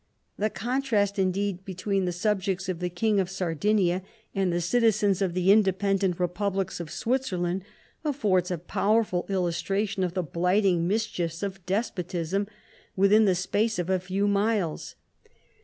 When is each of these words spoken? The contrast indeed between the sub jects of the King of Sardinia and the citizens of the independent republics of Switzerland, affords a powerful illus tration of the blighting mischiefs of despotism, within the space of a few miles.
The 0.35 0.49
contrast 0.49 1.19
indeed 1.19 1.63
between 1.63 2.05
the 2.05 2.11
sub 2.11 2.41
jects 2.41 2.67
of 2.67 2.79
the 2.79 2.89
King 2.89 3.19
of 3.19 3.29
Sardinia 3.29 4.01
and 4.33 4.51
the 4.51 4.59
citizens 4.59 5.21
of 5.21 5.35
the 5.35 5.51
independent 5.51 6.19
republics 6.19 6.79
of 6.79 6.89
Switzerland, 6.89 7.63
affords 8.03 8.49
a 8.49 8.57
powerful 8.57 9.27
illus 9.29 9.61
tration 9.61 10.03
of 10.03 10.15
the 10.15 10.23
blighting 10.23 10.87
mischiefs 10.87 11.43
of 11.43 11.63
despotism, 11.67 12.47
within 12.95 13.25
the 13.25 13.35
space 13.35 13.77
of 13.77 13.91
a 13.91 13.99
few 13.99 14.27
miles. 14.27 14.95